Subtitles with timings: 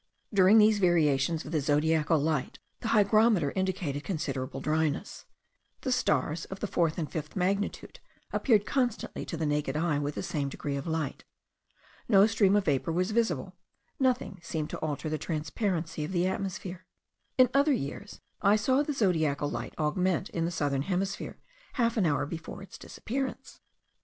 [0.33, 5.25] During these variations of the zodiacal light, the hygrometer indicated considerable dryness.
[5.81, 7.99] The stars of the fourth and fifth magnitude
[8.33, 11.23] appeared constantly to the naked eye with the same degree of light.
[12.09, 13.55] No stream of vapour was visible:
[13.99, 16.87] nothing seemed to alter the transparency of the atmosphere.
[17.37, 21.37] In other years I saw the zodiacal light augment in the southern hemisphere
[21.73, 23.59] half an hour before its disappearance.